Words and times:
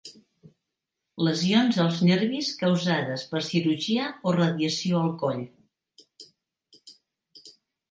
Lesions 1.27 1.77
als 1.83 1.99
nervis 2.07 2.49
causades 2.63 3.27
per 3.35 3.43
cirurgia 3.49 4.09
o 4.31 4.35
radiació 4.39 5.05
al 5.05 5.15
coll. 5.27 5.47